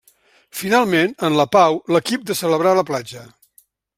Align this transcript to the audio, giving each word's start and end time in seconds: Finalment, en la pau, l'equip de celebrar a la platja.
Finalment, 0.59 1.11
en 1.27 1.35
la 1.41 1.45
pau, 1.57 1.77
l'equip 1.97 2.25
de 2.31 2.39
celebrar 2.41 2.75
a 2.77 2.81
la 2.83 2.87
platja. 2.91 3.27